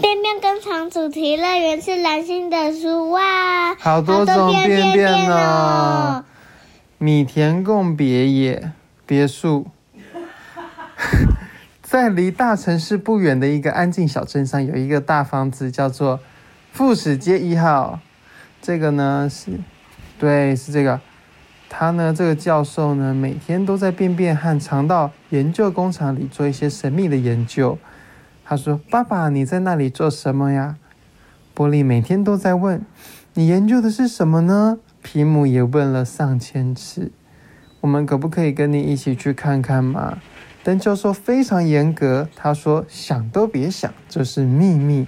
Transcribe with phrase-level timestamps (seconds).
[0.00, 6.24] 便便工厂主题乐园是蓝星的书哇，好多种便便呢。
[6.96, 8.72] 米田共别野
[9.04, 9.66] 别墅，
[11.82, 16.20] 在离大城市不远的一个安静小镇上，有一个大房子，叫做
[16.72, 18.00] 富士街一号。
[18.62, 19.60] 这个呢是，
[20.18, 21.00] 对，是这个。
[21.68, 27.76] 他呢，这个教授呢，每天都在便便和肠道研究工厂里做一些神秘的研究。
[28.44, 30.76] 他说：“爸爸，你在那里做什么呀？”
[31.54, 32.84] 波利每天都在问
[33.34, 37.10] ：“你研究的是什么呢？”皮姆也问了上千次
[37.80, 40.18] ：“我们可不可以跟你一起去看看吗？”
[40.64, 45.06] 但教授非常严格，他说：“想都别想，这是秘密，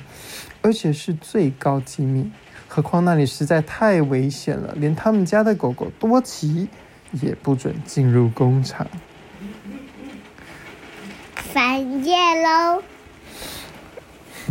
[0.62, 2.32] 而且是最高机密。
[2.66, 6.68] 何况那里实在太危险了，连他们家的狗狗多奇
[7.12, 8.86] 也不准进入工厂。”
[11.36, 12.82] 翻页喽，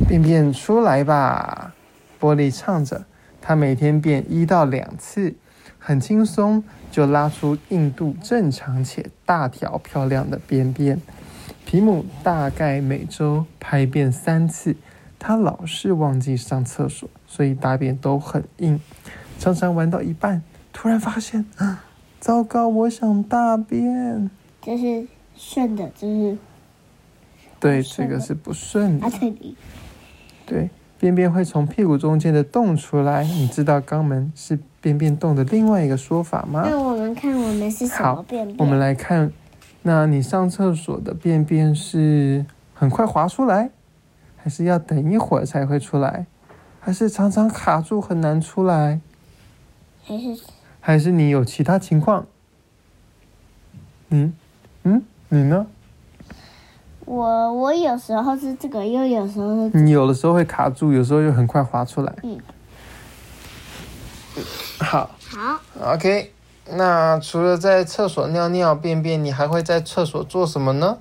[0.07, 1.73] 便便出来吧！
[2.19, 3.05] 玻璃唱着，
[3.41, 5.33] 他每天便一到两次，
[5.79, 11.01] 很轻松就拉出硬度正常且大条漂亮的便便。
[11.65, 14.75] 皮姆大概每周排便三次，
[15.17, 18.79] 他老是忘记上厕所，所以大便都很硬。
[19.39, 21.83] 常常玩到一半，突然发现，啊，
[22.19, 22.67] 糟糕！
[22.67, 24.29] 我想大便。
[24.61, 26.37] 这是顺的，这是
[27.59, 29.09] 对，这个是不顺的
[30.45, 33.23] 对，便便会从屁股中间的洞出来。
[33.23, 36.63] 你知道肛门是便便洞的另外一个说法吗？
[36.69, 38.57] 那我们看我们是什么便便？
[38.57, 39.31] 我们来看，
[39.83, 43.69] 那你上厕所的便便是很快滑出来，
[44.37, 46.25] 还是要等一会儿才会出来，
[46.79, 48.99] 还是常常卡住很难出来，
[50.03, 50.43] 还是
[50.79, 52.25] 还是你有其他情况？
[54.09, 54.33] 嗯
[54.83, 55.65] 嗯，你呢？
[57.13, 62.11] 我我有时候是这个，又有时候是你有的时候会卡住，有时候又很快滑出来。
[62.23, 62.39] 嗯。
[64.79, 65.11] 好。
[65.29, 65.61] 好。
[65.93, 66.33] OK，
[66.71, 70.97] 那除了在厕所尿尿便便，你还会在厕所做什么呢？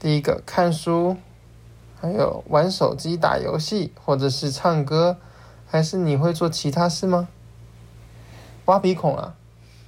[0.00, 1.16] 第一个看书，
[2.00, 5.16] 还有玩手机、打游戏，或者是唱歌，
[5.68, 7.28] 还是你会做其他事吗？
[8.64, 9.34] 挖鼻孔啊，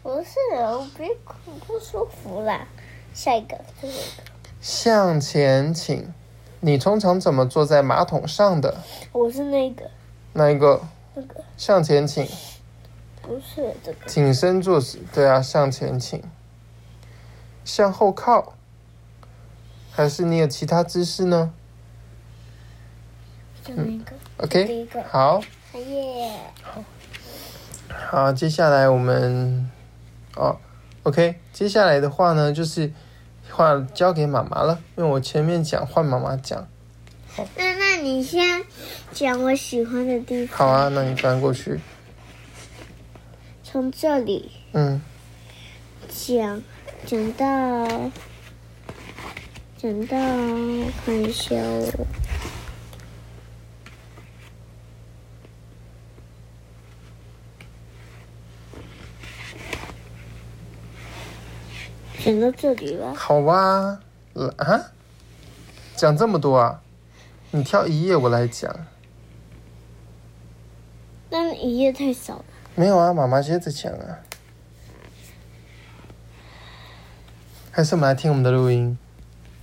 [0.04, 2.60] 不是，我鼻孔不舒服啦。
[3.12, 3.58] 下一个
[4.60, 6.12] 向前倾。
[6.60, 8.76] 你通常怎么坐在马桶上的？
[9.12, 9.90] 我是那个
[10.34, 10.82] 那一个
[11.14, 12.28] 那个，向前倾，
[13.22, 15.00] 不是这个，挺身坐姿。
[15.12, 16.22] 对啊，向前倾。
[17.64, 18.54] 向后靠，
[19.90, 21.52] 还是你有其他姿势呢
[23.64, 24.12] 就那个。
[24.38, 25.40] ？OK，第一个，好。
[25.72, 26.32] 耶，
[27.88, 29.70] 好，接下来我们
[30.34, 30.58] 哦
[31.04, 32.92] ，OK，接下来的话呢，就是
[33.50, 36.66] 话交给妈妈了，因为我前面讲换妈妈讲。
[37.56, 38.62] 那那你先
[39.12, 40.58] 讲我喜欢的地方。
[40.58, 41.80] 好啊，那你翻过去，
[43.62, 45.00] 从这里嗯，
[46.08, 46.60] 讲
[47.06, 47.46] 讲到
[49.78, 52.06] 讲到，我看一下哦。
[62.24, 64.00] 讲到这里了，好啊，
[64.58, 64.80] 啊，
[65.96, 66.82] 讲这么多啊，
[67.50, 68.74] 你挑一页我来讲。
[71.30, 72.44] 那一页太少了。
[72.74, 74.18] 没有啊，妈妈接着讲啊。
[77.70, 78.98] 还是我们来听我们的录音。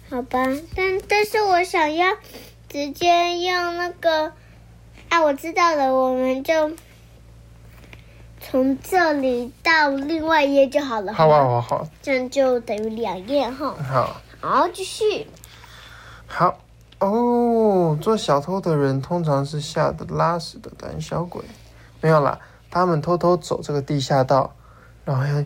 [0.09, 0.45] 好吧，
[0.75, 2.15] 但但是我想要
[2.69, 4.33] 直接用那个
[5.09, 6.71] 啊，我知道了，我们就
[8.49, 11.13] 从这里到另外一页就好了。
[11.13, 11.45] 好啊，吗？
[11.45, 13.75] 好好这样就等于两页哈。
[13.83, 14.21] 好。
[14.39, 15.27] 好，继续。
[16.27, 16.57] 好
[16.99, 21.43] 哦，做小偷的人通常是吓得拉屎的胆小鬼。
[21.99, 22.39] 没有啦，
[22.71, 24.55] 他们偷偷走这个地下道，
[25.03, 25.43] 然后要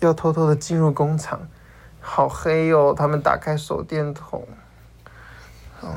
[0.00, 1.46] 要偷偷的进入工厂。
[2.00, 2.92] 好黑哦！
[2.96, 4.46] 他们打开手电筒，
[5.80, 5.88] 哦，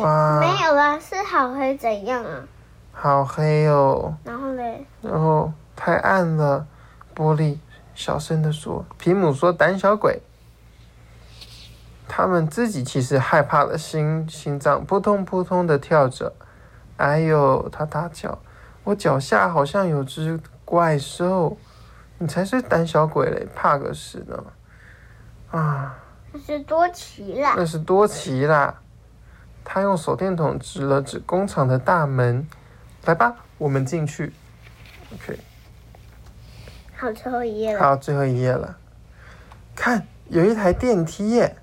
[0.00, 2.44] 哇，没有啦，是好黑怎样啊？
[3.02, 4.14] 好黑哦！
[4.24, 6.66] 然后嘞，然后太暗了，
[7.16, 7.56] 玻璃
[7.94, 8.84] 小声的说。
[8.98, 10.20] 皮姆说：“胆小鬼。”
[12.06, 16.34] 他们自己其实害怕的心心脏扑通扑通的跳着。
[16.98, 18.38] 哎呦，他大叫
[18.84, 21.56] ：“我脚下好像有只怪兽！
[22.18, 24.44] 你才是胆小鬼嘞，怕个屎呢！”
[25.50, 25.96] 啊，
[26.32, 27.54] 那是多奇啦。
[27.56, 28.74] 那是多奇啦！
[29.64, 32.46] 他用手电筒指了指工厂的大门，
[33.04, 34.32] 来吧，我们进去。
[35.12, 35.38] OK。
[36.96, 37.80] 好，最后一页了。
[37.80, 38.76] 好，最后一页了。
[39.74, 41.56] 看，有一台电梯耶。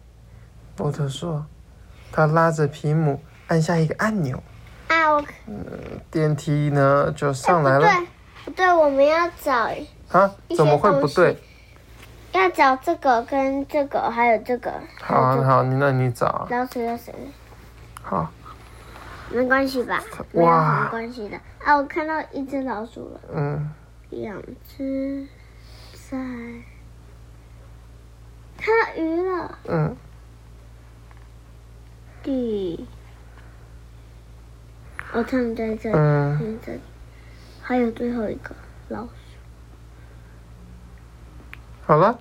[0.76, 1.46] 波特说
[2.12, 4.42] ：“他拉着皮姆按下一个按钮，
[4.88, 5.24] 啊，我
[6.12, 7.80] 电梯呢就上来了。
[7.80, 8.08] 不对，
[8.46, 9.70] 不对，我们要找
[10.12, 10.36] 啊？
[10.56, 11.38] 怎么会不对？
[12.34, 14.72] 要找这个跟这个，还有这个。
[15.02, 16.48] 好好，你那你找。
[16.52, 17.14] 老鼠要谁？
[18.04, 18.32] 好。
[19.32, 20.02] 没关系吧？
[20.32, 21.38] 没有什么关系的。
[21.64, 23.22] 啊，我看到一只老鼠了。
[23.34, 23.72] 嗯。
[24.10, 25.28] 两只
[25.94, 26.18] 在。
[28.58, 29.60] 看到鱼了。
[29.68, 29.96] 嗯。
[32.24, 32.88] 第。
[35.12, 35.96] 哦，他们在这里。
[35.98, 36.40] 嗯。
[36.60, 36.82] 在这里。
[37.62, 38.56] 还有最后一个
[38.88, 39.12] 老鼠。
[41.86, 42.18] 好了。